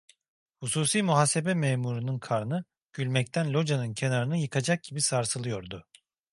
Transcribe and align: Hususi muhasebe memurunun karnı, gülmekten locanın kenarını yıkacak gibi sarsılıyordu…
Hususi 0.61 1.01
muhasebe 1.03 1.53
memurunun 1.53 2.19
karnı, 2.19 2.65
gülmekten 2.93 3.53
locanın 3.53 3.93
kenarını 3.93 4.37
yıkacak 4.37 4.83
gibi 4.83 5.01
sarsılıyordu… 5.01 5.85